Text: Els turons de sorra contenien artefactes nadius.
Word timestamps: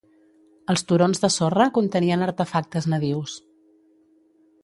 Els 0.73 0.83
turons 0.91 1.21
de 1.25 1.29
sorra 1.33 1.67
contenien 1.75 2.25
artefactes 2.29 2.89
nadius. 2.95 3.37